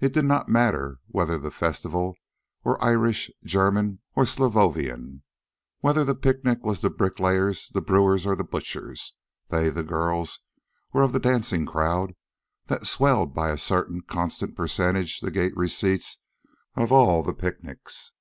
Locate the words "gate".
15.30-15.54